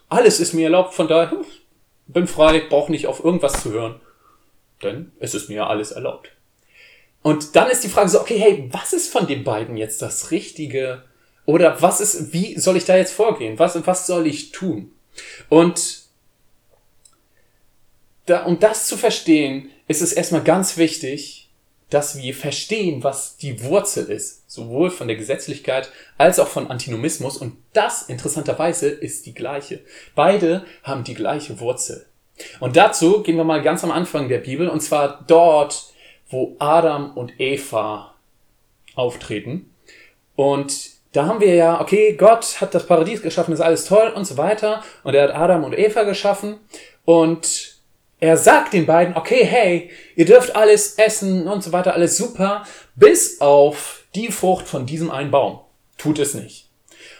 alles 0.07 0.39
ist 0.39 0.53
mir 0.53 0.63
erlaubt, 0.63 0.93
von 0.93 1.09
daher 1.09 1.35
bin 2.07 2.27
frei, 2.27 2.61
brauche 2.61 2.93
nicht 2.93 3.07
auf 3.07 3.21
irgendwas 3.21 3.61
zu 3.61 3.73
hören. 3.73 3.99
Denn 4.81 5.11
es 5.19 5.35
ist 5.35 5.49
mir 5.49 5.67
alles 5.67 5.91
erlaubt. 5.91 6.31
Und 7.25 7.55
dann 7.55 7.71
ist 7.71 7.83
die 7.83 7.89
Frage 7.89 8.09
so, 8.09 8.21
okay, 8.21 8.37
hey, 8.37 8.69
was 8.71 8.93
ist 8.93 9.11
von 9.11 9.25
den 9.25 9.43
beiden 9.43 9.77
jetzt 9.77 9.99
das 10.03 10.29
Richtige? 10.29 11.01
Oder 11.47 11.81
was 11.81 11.99
ist, 11.99 12.33
wie 12.33 12.59
soll 12.59 12.77
ich 12.77 12.85
da 12.85 12.95
jetzt 12.95 13.13
vorgehen? 13.13 13.57
Was, 13.57 13.75
was 13.87 14.05
soll 14.05 14.27
ich 14.27 14.51
tun? 14.51 14.91
Und 15.49 16.03
da, 18.27 18.43
um 18.43 18.59
das 18.59 18.85
zu 18.85 18.95
verstehen, 18.95 19.71
ist 19.87 20.03
es 20.03 20.13
erstmal 20.13 20.43
ganz 20.43 20.77
wichtig, 20.77 21.49
dass 21.89 22.15
wir 22.15 22.35
verstehen, 22.35 23.03
was 23.03 23.37
die 23.37 23.63
Wurzel 23.63 24.05
ist, 24.05 24.43
sowohl 24.47 24.91
von 24.91 25.07
der 25.07 25.17
Gesetzlichkeit 25.17 25.89
als 26.19 26.37
auch 26.37 26.47
von 26.47 26.69
Antinomismus. 26.69 27.37
Und 27.37 27.57
das 27.73 28.03
interessanterweise 28.03 28.87
ist 28.87 29.25
die 29.25 29.33
gleiche. 29.33 29.79
Beide 30.13 30.63
haben 30.83 31.03
die 31.03 31.15
gleiche 31.15 31.59
Wurzel. 31.59 32.05
Und 32.59 32.75
dazu 32.75 33.23
gehen 33.23 33.37
wir 33.37 33.45
mal 33.45 33.63
ganz 33.63 33.83
am 33.83 33.89
Anfang 33.89 34.29
der 34.29 34.37
Bibel, 34.37 34.69
und 34.69 34.81
zwar 34.81 35.23
dort 35.25 35.94
wo 36.29 36.55
Adam 36.59 37.15
und 37.15 37.39
Eva 37.39 38.13
auftreten. 38.95 39.73
Und 40.35 40.89
da 41.13 41.27
haben 41.27 41.39
wir 41.39 41.55
ja, 41.55 41.79
okay, 41.79 42.13
Gott 42.13 42.59
hat 42.59 42.73
das 42.73 42.87
Paradies 42.87 43.21
geschaffen, 43.21 43.53
ist 43.53 43.61
alles 43.61 43.85
toll 43.85 44.11
und 44.15 44.25
so 44.25 44.37
weiter. 44.37 44.83
Und 45.03 45.13
er 45.13 45.23
hat 45.23 45.35
Adam 45.35 45.63
und 45.63 45.77
Eva 45.77 46.03
geschaffen. 46.03 46.59
Und 47.05 47.75
er 48.19 48.37
sagt 48.37 48.73
den 48.73 48.85
beiden, 48.85 49.15
okay, 49.15 49.45
hey, 49.45 49.91
ihr 50.15 50.25
dürft 50.25 50.55
alles 50.55 50.95
essen 50.97 51.47
und 51.47 51.63
so 51.63 51.71
weiter, 51.71 51.93
alles 51.93 52.17
super, 52.17 52.65
bis 52.95 53.39
auf 53.39 54.03
die 54.15 54.31
Frucht 54.31 54.67
von 54.67 54.85
diesem 54.85 55.11
einen 55.11 55.31
Baum. 55.31 55.59
Tut 55.97 56.19
es 56.19 56.33
nicht. 56.33 56.69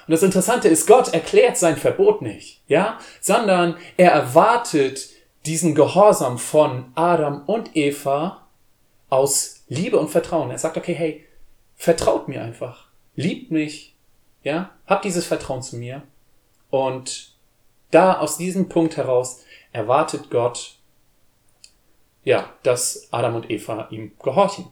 Und 0.08 0.12
das 0.12 0.24
Interessante 0.24 0.68
ist, 0.68 0.88
Gott 0.88 1.14
erklärt 1.14 1.58
sein 1.58 1.78
Verbot 1.78 2.22
nicht, 2.22 2.62
ja, 2.68 3.00
sondern 3.22 3.76
er 3.98 4.12
erwartet 4.12 5.10
diesen 5.46 5.76
Gehorsam 5.76 6.38
von 6.38 6.92
Adam 6.96 7.44
und 7.46 7.76
Eva 7.76 8.45
aus 9.16 9.64
Liebe 9.68 9.98
und 9.98 10.10
Vertrauen. 10.10 10.52
Er 10.52 10.58
sagt, 10.58 10.78
okay, 10.78 10.94
hey, 10.94 11.26
vertraut 11.76 12.28
mir 12.28 12.42
einfach. 12.42 12.88
Liebt 13.16 13.52
mich. 13.52 13.96
Ja, 14.44 14.72
habt 14.86 15.06
dieses 15.06 15.26
Vertrauen 15.26 15.64
zu 15.64 15.78
mir. 15.78 16.04
Und 16.70 17.34
da 17.92 18.20
aus 18.20 18.38
diesem 18.38 18.70
Punkt 18.70 18.98
heraus 18.98 19.44
erwartet 19.72 20.30
Gott, 20.30 20.76
ja, 22.24 22.52
dass 22.64 23.08
Adam 23.12 23.36
und 23.36 23.50
Eva 23.50 23.88
ihm 23.90 24.12
gehorchen. 24.22 24.68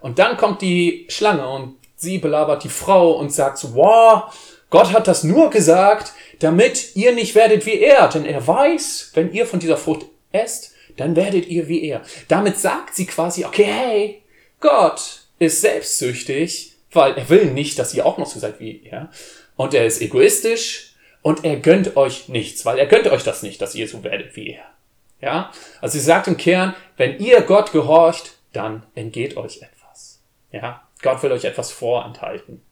Und 0.00 0.18
dann 0.18 0.36
kommt 0.36 0.62
die 0.62 1.06
Schlange 1.08 1.48
und 1.48 1.76
sie 1.96 2.18
belabert 2.18 2.64
die 2.64 2.68
Frau 2.68 3.12
und 3.12 3.32
sagt 3.32 3.58
so, 3.58 3.74
wow, 3.74 4.32
Gott 4.70 4.92
hat 4.92 5.06
das 5.08 5.24
nur 5.24 5.50
gesagt, 5.50 6.12
damit 6.38 6.96
ihr 6.96 7.12
nicht 7.12 7.34
werdet 7.34 7.66
wie 7.66 7.80
er, 7.80 8.08
denn 8.08 8.24
er 8.24 8.46
weiß, 8.46 9.10
wenn 9.14 9.32
ihr 9.32 9.46
von 9.46 9.60
dieser 9.60 9.76
Frucht 9.76 10.06
esst, 10.32 10.74
dann 11.00 11.16
werdet 11.16 11.46
ihr 11.46 11.68
wie 11.68 11.82
er. 11.84 12.02
Damit 12.28 12.58
sagt 12.58 12.94
sie 12.94 13.06
quasi, 13.06 13.44
okay, 13.44 13.64
hey, 13.64 14.22
Gott 14.60 15.22
ist 15.38 15.62
selbstsüchtig, 15.62 16.76
weil 16.92 17.14
er 17.14 17.28
will 17.28 17.46
nicht, 17.46 17.78
dass 17.78 17.94
ihr 17.94 18.04
auch 18.04 18.18
noch 18.18 18.26
so 18.26 18.38
seid 18.38 18.60
wie 18.60 18.82
er. 18.84 19.10
Und 19.56 19.74
er 19.74 19.86
ist 19.86 20.02
egoistisch 20.02 20.94
und 21.22 21.44
er 21.44 21.56
gönnt 21.56 21.96
euch 21.96 22.28
nichts, 22.28 22.64
weil 22.64 22.78
er 22.78 22.86
gönnt 22.86 23.06
euch 23.06 23.24
das 23.24 23.42
nicht, 23.42 23.60
dass 23.62 23.74
ihr 23.74 23.88
so 23.88 24.04
werdet 24.04 24.36
wie 24.36 24.50
er. 24.50 24.64
Ja? 25.20 25.52
Also 25.80 25.98
sie 25.98 26.04
sagt 26.04 26.28
im 26.28 26.36
Kern, 26.36 26.74
wenn 26.96 27.18
ihr 27.18 27.40
Gott 27.42 27.72
gehorcht, 27.72 28.32
dann 28.52 28.84
entgeht 28.94 29.36
euch 29.36 29.62
etwas. 29.62 30.20
Ja? 30.52 30.86
Gott 31.02 31.22
will 31.22 31.32
euch 31.32 31.44
etwas 31.44 31.70
vorenthalten. 31.70 32.62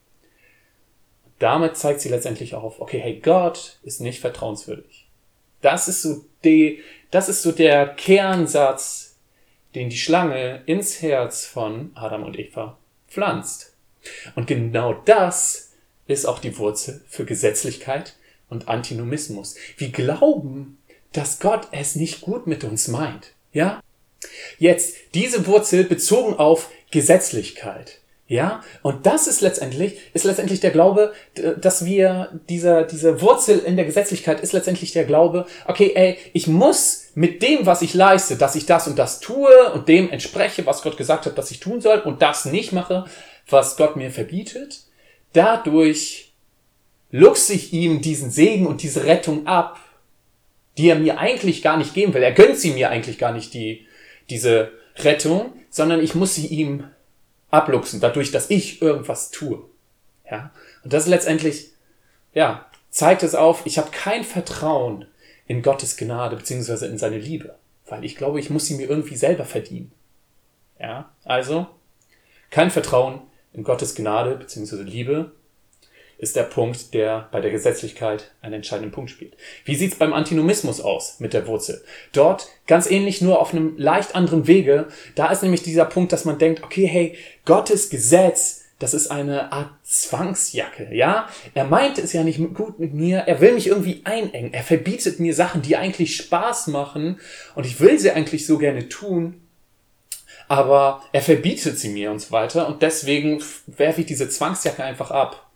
Damit 1.39 1.77
zeigt 1.77 2.01
sie 2.01 2.09
letztendlich 2.09 2.53
auf, 2.53 2.81
okay, 2.81 2.99
hey, 2.99 3.19
Gott 3.19 3.79
ist 3.83 4.01
nicht 4.01 4.19
vertrauenswürdig. 4.19 5.07
Das 5.61 5.87
ist 5.87 6.01
so 6.01 6.25
die, 6.43 6.83
das 7.11 7.29
ist 7.29 7.41
so 7.41 7.51
der 7.51 7.87
Kernsatz, 7.87 9.15
den 9.75 9.89
die 9.89 9.97
Schlange 9.97 10.63
ins 10.65 11.01
Herz 11.01 11.45
von 11.45 11.91
Adam 11.95 12.23
und 12.23 12.37
Eva 12.37 12.77
pflanzt. 13.07 13.73
Und 14.35 14.47
genau 14.47 14.93
das 14.93 15.71
ist 16.07 16.25
auch 16.25 16.39
die 16.39 16.57
Wurzel 16.57 17.01
für 17.07 17.25
Gesetzlichkeit 17.25 18.15
und 18.49 18.67
Antinomismus. 18.67 19.55
Wir 19.77 19.89
glauben, 19.89 20.79
dass 21.11 21.39
Gott 21.39 21.67
es 21.71 21.95
nicht 21.95 22.21
gut 22.21 22.47
mit 22.47 22.63
uns 22.63 22.87
meint. 22.87 23.33
Ja? 23.53 23.81
Jetzt 24.57 24.95
diese 25.13 25.45
Wurzel 25.47 25.83
bezogen 25.83 26.35
auf 26.35 26.69
Gesetzlichkeit. 26.91 27.98
Ja, 28.29 28.61
und 28.83 29.07
das 29.07 29.25
ist 29.25 29.41
letztendlich, 29.41 29.97
ist 30.13 30.23
letztendlich 30.23 30.59
der 30.59 30.69
Glaube, 30.69 31.13
dass 31.59 31.83
wir, 31.83 32.39
dieser, 32.47 32.83
diese 32.83 33.21
Wurzel 33.21 33.57
in 33.57 33.75
der 33.75 33.85
Gesetzlichkeit 33.85 34.39
ist 34.41 34.53
letztendlich 34.53 34.91
der 34.91 35.05
Glaube, 35.05 35.47
okay, 35.65 35.93
ey, 35.95 36.15
ich 36.33 36.45
muss 36.45 37.07
mit 37.15 37.41
dem, 37.41 37.65
was 37.65 37.81
ich 37.81 37.95
leiste, 37.95 38.35
dass 38.35 38.55
ich 38.55 38.67
das 38.67 38.87
und 38.87 38.99
das 38.99 39.19
tue 39.19 39.73
und 39.73 39.87
dem 39.87 40.11
entspreche, 40.11 40.63
was 40.67 40.83
Gott 40.83 40.95
gesagt 40.95 41.25
hat, 41.25 41.39
dass 41.39 41.49
ich 41.49 41.59
tun 41.59 41.81
soll 41.81 41.97
und 41.97 42.21
das 42.21 42.45
nicht 42.45 42.71
mache, 42.71 43.05
was 43.49 43.77
Gott 43.77 43.95
mir 43.95 44.11
verbietet, 44.11 44.81
dadurch 45.33 46.31
luchse 47.09 47.53
ich 47.53 47.73
ihm 47.73 47.99
diesen 47.99 48.29
Segen 48.29 48.67
und 48.67 48.83
diese 48.83 49.05
Rettung 49.05 49.47
ab, 49.47 49.79
die 50.77 50.87
er 50.87 50.99
mir 50.99 51.17
eigentlich 51.17 51.63
gar 51.63 51.77
nicht 51.77 51.95
geben 51.95 52.13
will. 52.13 52.21
Er 52.21 52.31
gönnt 52.31 52.59
sie 52.59 52.73
mir 52.73 52.91
eigentlich 52.91 53.17
gar 53.17 53.31
nicht, 53.31 53.55
die, 53.55 53.87
diese 54.29 54.71
Rettung, 54.97 55.53
sondern 55.71 55.99
ich 56.03 56.13
muss 56.13 56.35
sie 56.35 56.45
ihm 56.45 56.83
abluchsen, 57.51 57.99
dadurch, 57.99 58.31
dass 58.31 58.49
ich 58.49 58.81
irgendwas 58.81 59.31
tue. 59.31 59.63
Ja, 60.29 60.51
und 60.83 60.93
das 60.93 61.07
letztendlich, 61.07 61.71
ja, 62.33 62.65
zeigt 62.89 63.23
es 63.23 63.35
auf, 63.35 63.65
ich 63.65 63.77
habe 63.77 63.89
kein 63.91 64.23
Vertrauen 64.23 65.05
in 65.47 65.61
Gottes 65.61 65.97
Gnade 65.97 66.35
beziehungsweise 66.35 66.87
in 66.87 66.97
seine 66.97 67.17
Liebe, 67.17 67.55
weil 67.87 68.05
ich 68.05 68.15
glaube, 68.15 68.39
ich 68.39 68.49
muss 68.49 68.65
sie 68.65 68.75
mir 68.75 68.87
irgendwie 68.89 69.15
selber 69.15 69.45
verdienen. 69.45 69.91
Ja, 70.79 71.11
also 71.23 71.67
kein 72.51 72.71
Vertrauen 72.71 73.21
in 73.53 73.63
Gottes 73.63 73.95
Gnade 73.95 74.35
beziehungsweise 74.35 74.83
Liebe 74.83 75.31
ist 76.19 76.35
der 76.35 76.43
Punkt, 76.43 76.93
der 76.93 77.29
bei 77.31 77.39
der 77.39 77.49
Gesetzlichkeit 77.49 78.31
einen 78.41 78.55
entscheidenden 78.55 78.91
Punkt 78.91 79.09
spielt. 79.09 79.35
Wie 79.63 79.75
sieht's 79.75 79.95
beim 79.95 80.13
Antinomismus 80.13 80.81
aus 80.81 81.19
mit 81.19 81.33
der 81.33 81.47
Wurzel? 81.47 81.81
Dort 82.11 82.49
ganz 82.67 82.91
ähnlich, 82.91 83.21
nur 83.21 83.39
auf 83.39 83.53
einem 83.53 83.77
leicht 83.77 84.15
anderen 84.15 84.45
Wege. 84.45 84.89
Da 85.15 85.31
ist 85.31 85.43
nämlich 85.43 85.63
dieser 85.63 85.85
Punkt, 85.85 86.11
dass 86.11 86.25
man 86.25 86.37
denkt, 86.37 86.61
okay, 86.61 86.85
hey, 86.85 87.17
Gottes 87.45 87.89
Gesetz, 87.89 88.65
das 88.79 88.93
ist 88.93 89.09
eine 89.09 89.53
Art 89.53 89.69
Zwangsjacke, 89.83 90.93
ja? 90.93 91.29
Er 91.53 91.63
meint 91.65 91.97
es 91.97 92.11
ja 92.11 92.23
nicht 92.23 92.39
gut 92.53 92.79
mit 92.79 92.93
mir, 92.93 93.19
er 93.19 93.39
will 93.39 93.53
mich 93.53 93.67
irgendwie 93.67 94.01
einengen, 94.03 94.53
er 94.53 94.63
verbietet 94.63 95.21
mir 95.21 95.33
Sachen, 95.33 95.61
die 95.61 95.77
eigentlich 95.77 96.15
Spaß 96.17 96.67
machen 96.67 97.19
und 97.55 97.65
ich 97.65 97.79
will 97.79 97.97
sie 97.97 98.11
eigentlich 98.11 98.45
so 98.45 98.57
gerne 98.57 98.87
tun, 98.87 99.41
aber 100.47 101.03
er 101.11 101.21
verbietet 101.21 101.77
sie 101.77 101.89
mir 101.89 102.11
und 102.11 102.19
so 102.19 102.31
weiter 102.31 102.67
und 102.67 102.81
deswegen 102.81 103.41
werfe 103.67 104.01
ich 104.01 104.07
diese 104.07 104.29
Zwangsjacke 104.29 104.83
einfach 104.83 105.11
ab 105.11 105.48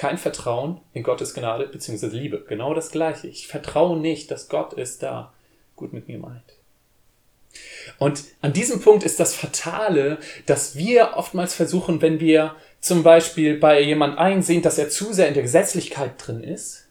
kein 0.00 0.16
Vertrauen 0.16 0.80
in 0.94 1.02
Gottes 1.02 1.34
Gnade 1.34 1.66
bzw. 1.66 2.06
Liebe. 2.06 2.42
Genau 2.48 2.72
das 2.72 2.90
Gleiche. 2.90 3.26
Ich 3.28 3.48
vertraue 3.48 4.00
nicht, 4.00 4.30
dass 4.30 4.48
Gott 4.48 4.72
es 4.72 4.98
da 4.98 5.34
gut 5.76 5.92
mit 5.92 6.08
mir 6.08 6.18
meint. 6.18 6.54
Und 7.98 8.24
an 8.40 8.54
diesem 8.54 8.80
Punkt 8.80 9.04
ist 9.04 9.20
das 9.20 9.34
Fatale, 9.34 10.16
dass 10.46 10.74
wir 10.74 11.16
oftmals 11.16 11.52
versuchen, 11.52 12.00
wenn 12.00 12.18
wir 12.18 12.56
zum 12.80 13.02
Beispiel 13.02 13.58
bei 13.58 13.78
jemand 13.82 14.16
einsehen, 14.16 14.62
dass 14.62 14.78
er 14.78 14.88
zu 14.88 15.12
sehr 15.12 15.28
in 15.28 15.34
der 15.34 15.42
Gesetzlichkeit 15.42 16.12
drin 16.16 16.42
ist, 16.42 16.86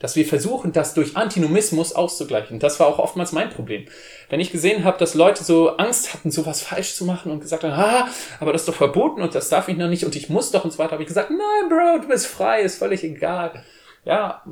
dass 0.00 0.16
wir 0.16 0.26
versuchen, 0.26 0.72
das 0.72 0.94
durch 0.94 1.16
Antinomismus 1.16 1.92
auszugleichen. 1.92 2.58
Das 2.58 2.80
war 2.80 2.88
auch 2.88 2.98
oftmals 2.98 3.32
mein 3.32 3.50
Problem. 3.50 3.86
Wenn 4.30 4.40
ich 4.40 4.50
gesehen 4.50 4.82
habe, 4.82 4.98
dass 4.98 5.14
Leute 5.14 5.44
so 5.44 5.76
Angst 5.76 6.12
hatten, 6.12 6.32
sowas 6.32 6.62
falsch 6.62 6.94
zu 6.94 7.04
machen 7.04 7.30
und 7.30 7.40
gesagt 7.40 7.62
haben, 7.62 7.72
ah, 7.72 8.08
aber 8.40 8.52
das 8.52 8.62
ist 8.62 8.68
doch 8.68 8.74
verboten 8.74 9.22
und 9.22 9.34
das 9.34 9.50
darf 9.50 9.68
ich 9.68 9.76
noch 9.76 9.88
nicht 9.88 10.04
und 10.04 10.16
ich 10.16 10.28
muss 10.28 10.50
doch 10.50 10.64
und 10.64 10.72
so 10.72 10.78
weiter, 10.78 10.92
habe 10.92 11.02
ich 11.02 11.08
gesagt, 11.08 11.30
nein, 11.30 11.68
Bro, 11.68 12.02
du 12.02 12.08
bist 12.08 12.26
frei, 12.26 12.62
ist 12.62 12.78
völlig 12.78 13.04
egal. 13.04 13.62
Ja, 14.04 14.42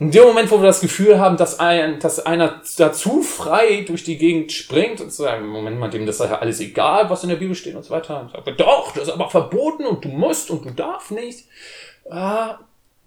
in 0.00 0.10
dem 0.10 0.24
Moment, 0.24 0.50
wo 0.50 0.58
wir 0.58 0.66
das 0.66 0.80
Gefühl 0.80 1.20
haben, 1.20 1.36
dass, 1.36 1.60
ein, 1.60 2.00
dass 2.00 2.24
einer 2.24 2.62
dazu 2.78 3.20
frei 3.20 3.84
durch 3.86 4.02
die 4.02 4.16
Gegend 4.16 4.50
springt 4.50 5.02
und 5.02 5.12
sagen, 5.12 5.46
Moment 5.46 5.78
mal, 5.78 5.90
dem 5.90 6.06
das 6.06 6.18
ist 6.18 6.30
ja 6.30 6.38
alles 6.38 6.60
egal, 6.60 7.10
was 7.10 7.22
in 7.22 7.28
der 7.28 7.36
Bibel 7.36 7.54
steht 7.54 7.74
und 7.74 7.84
so 7.84 7.90
weiter. 7.90 8.22
Und 8.22 8.30
sagt, 8.30 8.58
doch, 8.58 8.92
das 8.92 9.08
ist 9.08 9.10
aber 9.10 9.28
verboten 9.28 9.84
und 9.84 10.02
du 10.02 10.08
musst 10.08 10.50
und 10.50 10.64
du 10.64 10.70
darfst 10.70 11.10
nicht. 11.10 11.44
Ah, 12.08 12.60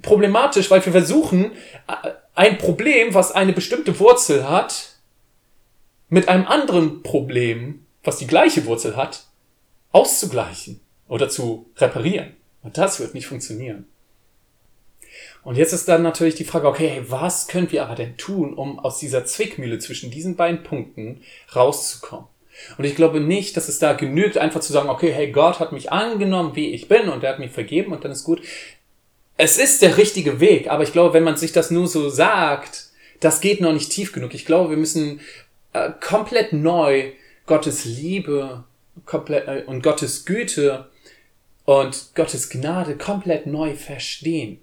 problematisch, 0.04 0.70
weil 0.70 0.86
wir 0.86 0.92
versuchen, 0.92 1.54
äh, 1.88 2.12
ein 2.36 2.60
Problem, 2.60 3.16
was 3.16 3.32
eine 3.32 3.54
bestimmte 3.54 4.00
Wurzel 4.00 4.48
hat, 4.48 4.90
mit 6.10 6.30
einem 6.30 6.46
anderen 6.46 7.02
Problem, 7.02 7.88
was 8.04 8.18
die 8.18 8.28
gleiche 8.28 8.68
Wurzel 8.68 8.96
hat, 8.96 9.26
auszugleichen 9.92 10.80
oder 11.08 11.30
zu 11.30 11.72
reparieren. 11.78 12.34
Und 12.62 12.78
das 12.78 13.00
wird 13.00 13.16
nicht 13.16 13.26
funktionieren. 13.26 13.88
Und 15.44 15.58
jetzt 15.58 15.74
ist 15.74 15.88
dann 15.88 16.04
natürlich 16.04 16.36
die 16.36 16.46
Frage, 16.46 16.68
okay, 16.68 17.04
was 17.08 17.48
können 17.48 17.72
wir 17.72 17.84
aber 17.84 17.96
denn 17.96 18.18
tun, 18.18 18.54
um 18.54 18.80
aus 18.80 19.00
dieser 19.00 19.26
Zwickmühle 19.26 19.80
zwischen 19.80 20.12
diesen 20.12 20.36
beiden 20.36 20.64
Punkten 20.64 21.22
rauszukommen? 21.56 22.28
Und 22.78 22.86
ich 22.86 22.96
glaube 22.96 23.20
nicht, 23.20 23.58
dass 23.58 23.68
es 23.68 23.80
da 23.80 23.94
genügt, 23.94 24.38
einfach 24.38 24.62
zu 24.62 24.72
sagen, 24.72 24.90
okay, 24.90 25.12
hey, 25.12 25.32
Gott 25.32 25.60
hat 25.60 25.72
mich 25.72 25.92
angenommen, 25.92 26.56
wie 26.56 26.72
ich 26.72 26.88
bin, 26.88 27.10
und 27.10 27.24
er 27.24 27.32
hat 27.32 27.40
mich 27.40 27.52
vergeben, 27.52 27.92
und 27.92 28.04
dann 28.06 28.12
ist 28.12 28.24
gut 28.24 28.42
es 29.38 29.58
ist 29.58 29.82
der 29.82 29.98
richtige 29.98 30.40
Weg, 30.40 30.70
aber 30.70 30.84
ich 30.84 30.92
glaube, 30.92 31.14
wenn 31.14 31.24
man 31.24 31.38
sich 31.38 31.52
das 31.52 31.72
nur 31.72 31.88
so 31.88 32.10
sagt, 32.10 32.88
das 33.20 33.42
geht 33.42 33.62
noch 33.62 33.74
nicht 33.74 33.92
tief 33.92 34.12
genug. 34.12 34.34
Ich 34.34 34.46
glaube, 34.46 34.72
wir 34.72 34.78
müssen 34.78 35.22
äh, 35.74 35.92
komplett 36.00 36.54
neu 36.54 37.12
Gottes 37.46 37.86
Liebe 37.86 38.64
komplett, 39.06 39.48
äh, 39.48 39.64
und 39.66 39.82
Gottes 39.82 40.26
Güte 40.26 40.90
und 41.66 42.12
Gottes 42.16 42.50
Gnade 42.50 42.98
komplett 42.98 43.48
neu 43.48 43.76
verstehen. 43.76 44.60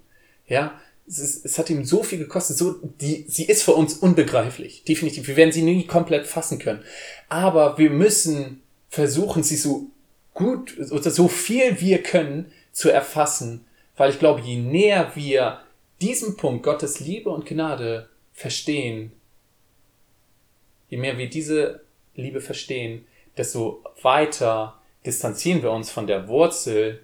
Ja, 0.47 0.79
es, 1.07 1.19
ist, 1.19 1.45
es 1.45 1.57
hat 1.57 1.69
ihm 1.69 1.83
so 1.83 2.03
viel 2.03 2.19
gekostet, 2.19 2.57
so, 2.57 2.75
die, 3.01 3.25
sie 3.27 3.45
ist 3.45 3.63
für 3.63 3.73
uns 3.73 3.95
unbegreiflich. 3.95 4.83
Definitiv. 4.83 5.27
Wir 5.27 5.35
werden 5.35 5.51
sie 5.51 5.63
nie 5.63 5.85
komplett 5.85 6.27
fassen 6.27 6.59
können. 6.59 6.83
Aber 7.27 7.77
wir 7.77 7.89
müssen 7.89 8.61
versuchen, 8.89 9.43
sie 9.43 9.57
so 9.57 9.87
gut 10.33 10.77
oder 10.91 11.11
so 11.11 11.27
viel 11.27 11.81
wir 11.81 12.01
können 12.03 12.51
zu 12.71 12.89
erfassen 12.89 13.65
weil 14.01 14.09
ich 14.09 14.17
glaube, 14.17 14.41
je 14.41 14.55
näher 14.55 15.11
wir 15.13 15.59
diesen 16.01 16.35
Punkt 16.35 16.63
Gottes 16.63 17.01
Liebe 17.01 17.29
und 17.29 17.45
Gnade 17.45 18.09
verstehen, 18.33 19.11
je 20.89 20.97
mehr 20.97 21.19
wir 21.19 21.29
diese 21.29 21.81
Liebe 22.15 22.41
verstehen, 22.41 23.05
desto 23.37 23.83
weiter 24.01 24.81
distanzieren 25.05 25.61
wir 25.61 25.69
uns 25.69 25.91
von 25.91 26.07
der 26.07 26.27
Wurzel, 26.27 27.03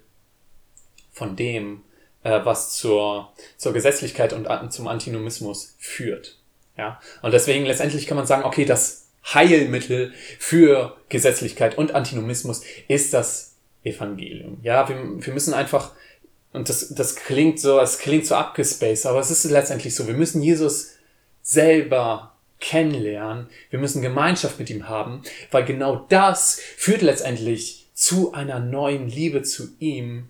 von 1.12 1.36
dem, 1.36 1.84
äh, 2.24 2.40
was 2.44 2.76
zur, 2.76 3.32
zur 3.58 3.74
Gesetzlichkeit 3.74 4.34
und 4.34 4.48
zum 4.74 4.88
Antinomismus 4.88 5.76
führt. 5.78 6.40
Ja? 6.80 7.00
Und 7.22 7.32
deswegen 7.32 7.68
letztendlich 7.68 8.08
kann 8.08 8.18
man 8.18 8.26
sagen, 8.26 8.44
okay, 8.44 8.66
das 8.66 9.10
Heilmittel 9.36 10.14
für 10.40 10.98
Gesetzlichkeit 11.10 11.78
und 11.78 11.94
Antinomismus 11.94 12.64
ist 12.88 13.14
das 13.14 13.54
Evangelium. 13.84 14.58
Ja, 14.64 14.90
wir, 14.90 14.96
wir 15.24 15.34
müssen 15.34 15.54
einfach 15.54 15.94
und 16.54 16.70
das, 16.70 16.90
das 16.90 17.16
klingt 17.16 17.60
so, 17.60 17.80
es 17.80 18.00
klingt 18.00 18.26
so 18.26 18.36
abgespaced, 18.36 19.06
aber 19.06 19.20
es 19.20 19.32
ist 19.32 19.44
letztendlich 19.46 19.96
so. 19.96 20.08
Wir 20.08 20.14
müssen 20.14 20.42
Jesus 20.42 20.94
selber 21.42 22.36
kennenlernen. 22.60 23.48
Wir 23.70 23.80
müssen 23.80 24.02
Gemeinschaft 24.02 24.58
mit 24.60 24.70
ihm 24.70 24.90
haben, 24.90 25.22
weil 25.52 25.66
genau 25.66 26.06
das 26.10 26.60
führt 26.78 27.02
letztendlich 27.02 27.88
zu 27.94 28.34
einer 28.34 28.60
neuen 28.60 29.08
Liebe 29.08 29.44
zu 29.44 29.70
ihm. 29.80 30.30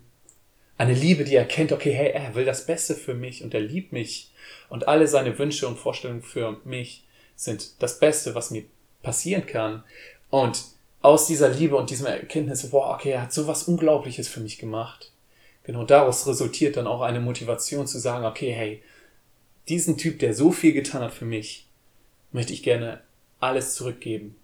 Eine 0.76 0.92
Liebe, 0.92 1.24
die 1.24 1.34
erkennt, 1.34 1.72
okay, 1.72 1.92
hey, 1.92 2.10
er 2.10 2.34
will 2.34 2.44
das 2.44 2.66
Beste 2.66 2.94
für 2.94 3.14
mich 3.14 3.42
und 3.42 3.54
er 3.54 3.60
liebt 3.60 3.92
mich 3.92 4.32
und 4.68 4.86
alle 4.86 5.08
seine 5.08 5.38
Wünsche 5.38 5.66
und 5.66 5.78
Vorstellungen 5.78 6.22
für 6.22 6.60
mich 6.64 7.04
sind 7.36 7.82
das 7.82 7.98
Beste, 7.98 8.34
was 8.34 8.50
mir 8.50 8.64
passieren 9.02 9.46
kann. 9.46 9.82
Und 10.30 10.62
aus 11.00 11.26
dieser 11.26 11.48
Liebe 11.48 11.76
und 11.76 11.90
diesem 11.90 12.06
Erkenntnis, 12.06 12.68
boah, 12.70 12.94
okay, 12.94 13.12
er 13.12 13.22
hat 13.22 13.32
so 13.32 13.46
was 13.46 13.64
Unglaubliches 13.64 14.28
für 14.28 14.40
mich 14.40 14.58
gemacht 14.58 15.12
genau 15.68 15.84
daraus 15.84 16.26
resultiert 16.26 16.78
dann 16.78 16.86
auch 16.86 17.02
eine 17.02 17.20
Motivation 17.20 17.86
zu 17.86 17.98
sagen, 17.98 18.24
okay, 18.24 18.52
hey, 18.52 18.82
diesen 19.68 19.98
Typ, 19.98 20.18
der 20.18 20.32
so 20.32 20.50
viel 20.50 20.72
getan 20.72 21.02
hat 21.02 21.12
für 21.12 21.26
mich, 21.26 21.68
möchte 22.32 22.54
ich 22.54 22.62
gerne 22.62 23.02
alles 23.38 23.74
zurückgeben. 23.74 24.34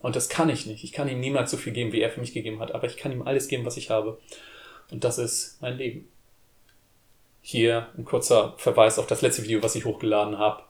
Und 0.00 0.16
das 0.16 0.30
kann 0.30 0.48
ich 0.48 0.64
nicht. 0.64 0.82
Ich 0.82 0.92
kann 0.92 1.06
ihm 1.06 1.20
niemals 1.20 1.50
so 1.50 1.58
viel 1.58 1.74
geben, 1.74 1.92
wie 1.92 2.00
er 2.00 2.10
für 2.10 2.20
mich 2.20 2.32
gegeben 2.32 2.60
hat, 2.60 2.72
aber 2.72 2.86
ich 2.86 2.96
kann 2.96 3.12
ihm 3.12 3.20
alles 3.20 3.48
geben, 3.48 3.66
was 3.66 3.76
ich 3.76 3.90
habe. 3.90 4.18
Und 4.90 5.04
das 5.04 5.18
ist 5.18 5.60
mein 5.60 5.76
Leben. 5.76 6.08
hier 7.42 7.88
ein 7.98 8.06
kurzer 8.06 8.54
Verweis 8.56 8.98
auf 8.98 9.06
das 9.06 9.20
letzte 9.20 9.42
Video, 9.42 9.62
was 9.62 9.74
ich 9.74 9.84
hochgeladen 9.84 10.38
habe. 10.38 10.62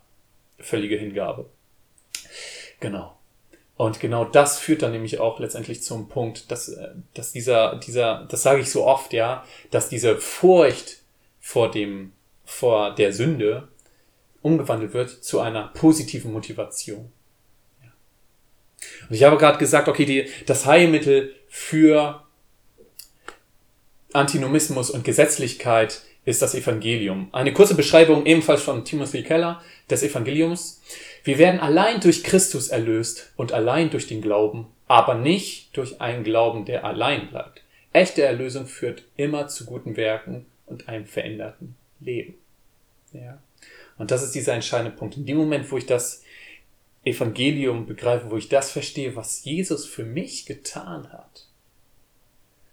Völlige 0.58 0.96
Hingabe. 0.96 1.48
Genau. 2.80 3.16
Und 3.76 3.99
genau 3.99 4.25
das 4.25 4.59
führt 4.59 4.83
dann 4.83 4.93
nämlich 4.93 5.19
auch 5.19 5.40
letztendlich 5.40 5.83
zum 5.83 6.09
Punkt, 6.09 6.50
dass, 6.50 6.69
äh, 6.69 6.90
dass 7.14 7.33
dieser, 7.33 7.76
dieser, 7.76 8.26
das 8.31 8.43
sage 8.43 8.61
ich 8.61 8.71
so 8.71 8.87
oft, 8.87 9.12
ja, 9.12 9.45
dass 9.71 9.88
diese 9.88 10.19
Furcht 10.19 11.02
vor 11.40 11.71
dem, 11.71 12.12
vor 12.45 12.95
der 12.95 13.12
Sünde 13.12 13.69
umgewandelt 14.43 14.93
wird 14.93 15.11
zu 15.11 15.40
einer 15.40 15.69
positiven 15.69 16.33
Motivation. 16.33 17.11
Ja. 17.83 17.93
Und 19.09 19.14
ich 19.16 19.25
habe 19.25 19.38
gerade 19.38 19.59
gesagt, 19.59 19.88
okay, 19.88 20.04
die, 20.04 20.28
das 20.47 20.66
Heilmittel 20.66 21.35
für 21.49 22.23
Antinomismus 24.12 24.90
und 24.90 25.04
Gesetzlichkeit 25.04 26.02
ist 26.25 26.43
das 26.43 26.54
Evangelium. 26.54 27.28
Eine 27.33 27.52
kurze 27.52 27.75
Beschreibung 27.75 28.26
ebenfalls 28.26 28.62
von 28.62 28.85
Timothy 28.85 29.23
Keller 29.23 29.62
des 29.90 30.02
Evangeliums. 30.02 30.81
Wir 31.23 31.38
werden 31.38 31.61
allein 31.61 32.00
durch 32.00 32.25
Christus 32.25 32.69
erlöst 32.69 33.33
und 33.37 33.52
allein 33.52 33.90
durch 33.90 34.07
den 34.07 34.23
Glauben, 34.23 34.66
aber 34.88 35.14
nicht 35.14 35.76
durch 35.76 36.00
einen 36.00 36.25
Glauben, 36.25 36.64
der 36.64 36.85
allein 36.85 37.28
bleibt. 37.28 37.62
Echte 37.93 38.23
Erlösung 38.23 38.66
führt 38.66 39.04
immer 39.16 39.49
zu 39.49 39.66
guten 39.66 39.97
Werken 39.97 40.47
und 40.66 40.88
einem 40.88 41.07
veränderten 41.07 41.76
Leben. 42.00 42.35
Ja. 43.12 43.38
Und 43.99 44.11
das 44.11 44.23
ist 44.23 44.35
dieser 44.35 44.54
entscheidende 44.54 44.97
Punkt. 44.97 45.16
In 45.16 45.26
dem 45.26 45.37
Moment, 45.37 45.71
wo 45.71 45.78
ich 45.78 45.87
das 45.87 46.23
Evangelium 47.04 47.87
begreife, 47.87 48.31
wo 48.31 48.37
ich 48.37 48.49
das 48.49 48.71
verstehe, 48.71 49.14
was 49.14 49.45
Jesus 49.45 49.87
für 49.87 50.04
mich 50.04 50.47
getan 50.47 51.12
hat, 51.12 51.47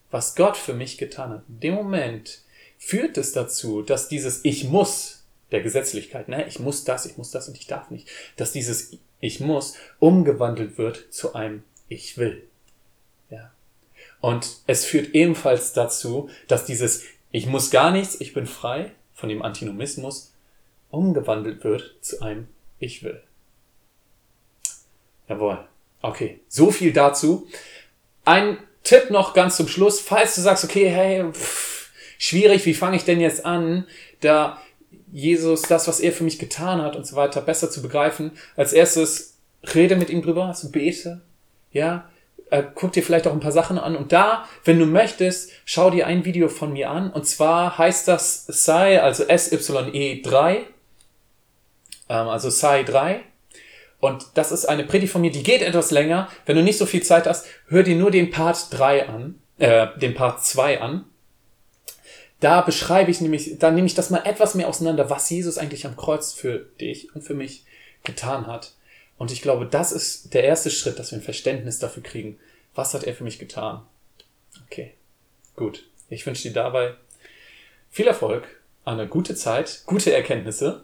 was 0.09 0.35
Gott 0.35 0.57
für 0.57 0.73
mich 0.73 0.97
getan 0.97 1.31
hat, 1.31 1.43
in 1.47 1.59
dem 1.59 1.73
Moment 1.75 2.41
führt 2.81 3.17
es 3.17 3.31
dazu, 3.31 3.83
dass 3.83 4.09
dieses 4.09 4.43
Ich 4.43 4.65
muss 4.65 5.23
der 5.51 5.61
Gesetzlichkeit, 5.61 6.27
ne? 6.27 6.47
ich 6.47 6.59
muss 6.59 6.83
das, 6.83 7.05
ich 7.05 7.15
muss 7.15 7.29
das 7.29 7.47
und 7.47 7.55
ich 7.55 7.67
darf 7.67 7.91
nicht, 7.91 8.09
dass 8.37 8.51
dieses 8.51 8.97
Ich 9.19 9.39
muss 9.39 9.75
umgewandelt 9.99 10.77
wird 10.77 11.13
zu 11.13 11.35
einem 11.35 11.63
Ich 11.87 12.17
will. 12.17 12.43
Ja. 13.29 13.51
Und 14.19 14.57
es 14.65 14.83
führt 14.83 15.13
ebenfalls 15.13 15.73
dazu, 15.73 16.29
dass 16.47 16.65
dieses 16.65 17.03
Ich 17.31 17.45
muss 17.45 17.69
gar 17.69 17.91
nichts, 17.91 18.19
ich 18.19 18.33
bin 18.33 18.47
frei 18.47 18.91
von 19.13 19.29
dem 19.29 19.43
Antinomismus 19.43 20.33
umgewandelt 20.89 21.63
wird 21.63 21.95
zu 22.01 22.21
einem 22.21 22.47
Ich 22.79 23.03
will. 23.03 23.21
Jawohl. 25.29 25.65
Okay, 26.01 26.39
so 26.47 26.71
viel 26.71 26.93
dazu. 26.93 27.47
Ein 28.25 28.57
Tipp 28.83 29.11
noch 29.11 29.35
ganz 29.35 29.55
zum 29.55 29.67
Schluss, 29.67 29.99
falls 29.99 30.33
du 30.33 30.41
sagst, 30.41 30.63
okay, 30.63 30.89
hey, 30.89 31.31
pff, 31.31 31.70
schwierig, 32.21 32.67
wie 32.67 32.75
fange 32.75 32.97
ich 32.97 33.03
denn 33.03 33.19
jetzt 33.19 33.45
an, 33.45 33.85
da 34.19 34.61
Jesus, 35.11 35.63
das, 35.63 35.87
was 35.87 35.99
er 35.99 36.11
für 36.11 36.23
mich 36.23 36.37
getan 36.37 36.81
hat 36.81 36.95
und 36.95 37.05
so 37.05 37.15
weiter, 37.15 37.41
besser 37.41 37.71
zu 37.71 37.81
begreifen. 37.81 38.31
Als 38.55 38.73
erstes 38.73 39.39
rede 39.73 39.95
mit 39.95 40.11
ihm 40.11 40.21
drüber, 40.21 40.45
also 40.45 40.69
bete, 40.69 41.21
ja, 41.71 42.09
äh, 42.51 42.63
guck 42.75 42.91
dir 42.91 43.01
vielleicht 43.01 43.27
auch 43.27 43.33
ein 43.33 43.39
paar 43.39 43.51
Sachen 43.51 43.79
an 43.79 43.95
und 43.95 44.11
da, 44.11 44.45
wenn 44.63 44.77
du 44.77 44.85
möchtest, 44.85 45.51
schau 45.65 45.89
dir 45.89 46.05
ein 46.05 46.23
Video 46.23 46.47
von 46.47 46.73
mir 46.73 46.91
an 46.91 47.11
und 47.11 47.25
zwar 47.25 47.77
heißt 47.79 48.07
das 48.07 48.45
Sai, 48.45 49.01
also 49.01 49.23
SYE3, 49.23 50.57
ähm, 52.09 52.27
also 52.27 52.51
Sai 52.51 52.83
3 52.83 53.21
und 53.99 54.27
das 54.35 54.51
ist 54.51 54.65
eine 54.65 54.83
Predigt 54.83 55.11
von 55.11 55.21
mir, 55.21 55.31
die 55.31 55.43
geht 55.43 55.61
etwas 55.63 55.91
länger. 55.91 56.29
Wenn 56.45 56.55
du 56.55 56.63
nicht 56.63 56.77
so 56.77 56.85
viel 56.85 57.03
Zeit 57.03 57.25
hast, 57.25 57.47
hör 57.67 57.83
dir 57.83 57.95
nur 57.95 58.11
den 58.11 58.29
Part 58.29 58.67
3 58.71 59.09
an, 59.09 59.41
äh, 59.57 59.87
den 59.99 60.13
Part 60.13 60.45
2 60.45 60.81
an 60.81 61.05
da 62.41 62.61
beschreibe 62.61 63.11
ich 63.11 63.21
nämlich, 63.21 63.57
da 63.59 63.71
nehme 63.71 63.87
ich 63.87 63.93
das 63.93 64.09
mal 64.09 64.25
etwas 64.25 64.55
mehr 64.55 64.67
auseinander, 64.67 65.09
was 65.09 65.29
Jesus 65.29 65.57
eigentlich 65.57 65.85
am 65.85 65.95
Kreuz 65.95 66.33
für 66.33 66.59
dich 66.79 67.15
und 67.15 67.21
für 67.21 67.35
mich 67.35 67.63
getan 68.03 68.47
hat. 68.47 68.73
Und 69.17 69.31
ich 69.31 69.43
glaube, 69.43 69.67
das 69.67 69.91
ist 69.91 70.33
der 70.33 70.43
erste 70.43 70.71
Schritt, 70.71 70.97
dass 70.97 71.11
wir 71.11 71.19
ein 71.19 71.23
Verständnis 71.23 71.77
dafür 71.77 72.01
kriegen. 72.01 72.39
Was 72.73 72.95
hat 72.95 73.03
er 73.03 73.13
für 73.13 73.23
mich 73.23 73.37
getan? 73.37 73.83
Okay, 74.65 74.93
gut. 75.55 75.87
Ich 76.09 76.25
wünsche 76.25 76.47
dir 76.47 76.53
dabei 76.53 76.95
viel 77.91 78.07
Erfolg, 78.07 78.47
eine 78.85 79.07
gute 79.07 79.35
Zeit, 79.35 79.83
gute 79.85 80.11
Erkenntnisse. 80.11 80.83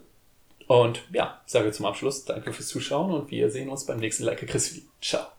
Und 0.68 1.02
ja, 1.12 1.40
sage 1.46 1.72
zum 1.72 1.86
Abschluss 1.86 2.24
Danke 2.24 2.52
fürs 2.52 2.68
Zuschauen 2.68 3.12
und 3.12 3.30
wir 3.30 3.50
sehen 3.50 3.68
uns 3.68 3.84
beim 3.84 3.98
nächsten 3.98 4.22
Like 4.22 4.46
Chris 4.46 4.74
Video. 4.74 4.88
Ciao. 5.02 5.37